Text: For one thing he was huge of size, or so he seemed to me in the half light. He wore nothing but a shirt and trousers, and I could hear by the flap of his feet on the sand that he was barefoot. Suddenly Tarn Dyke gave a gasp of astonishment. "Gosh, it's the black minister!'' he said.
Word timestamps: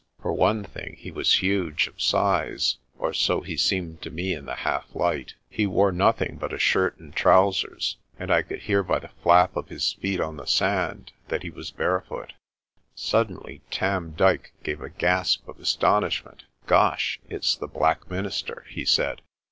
For 0.19 0.33
one 0.33 0.63
thing 0.63 0.95
he 0.97 1.11
was 1.11 1.43
huge 1.43 1.85
of 1.85 2.01
size, 2.01 2.77
or 2.97 3.13
so 3.13 3.41
he 3.41 3.55
seemed 3.55 4.01
to 4.01 4.09
me 4.09 4.33
in 4.33 4.47
the 4.47 4.55
half 4.55 4.95
light. 4.95 5.35
He 5.47 5.67
wore 5.67 5.91
nothing 5.91 6.37
but 6.37 6.51
a 6.51 6.57
shirt 6.57 6.97
and 6.99 7.15
trousers, 7.15 7.97
and 8.17 8.31
I 8.31 8.41
could 8.41 8.61
hear 8.61 8.81
by 8.81 8.97
the 8.97 9.11
flap 9.21 9.55
of 9.55 9.69
his 9.69 9.93
feet 9.93 10.19
on 10.19 10.37
the 10.37 10.47
sand 10.47 11.11
that 11.27 11.43
he 11.43 11.51
was 11.51 11.69
barefoot. 11.69 12.33
Suddenly 12.95 13.61
Tarn 13.69 14.15
Dyke 14.17 14.51
gave 14.63 14.81
a 14.81 14.89
gasp 14.89 15.47
of 15.47 15.59
astonishment. 15.59 16.45
"Gosh, 16.65 17.19
it's 17.29 17.55
the 17.55 17.67
black 17.67 18.09
minister!'' 18.09 18.65
he 18.73 18.85
said. 18.85 19.21